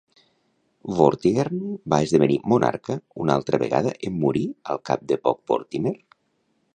Vortigern 0.99 1.59
va 1.93 1.99
esdevenir 2.07 2.39
monarca 2.53 2.97
una 3.25 3.37
altra 3.41 3.61
vegada 3.65 3.93
en 4.09 4.17
morir 4.25 4.45
al 4.75 4.85
cap 4.91 5.05
de 5.13 5.23
poc 5.29 5.41
Vortimer? 5.53 5.97